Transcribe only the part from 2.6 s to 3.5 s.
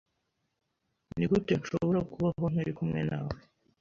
kumwe nawe